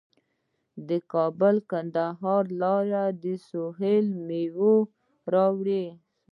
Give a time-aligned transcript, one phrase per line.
[0.87, 4.77] د کابل کندهار لاره د سویل میوې
[5.33, 5.85] راوړي.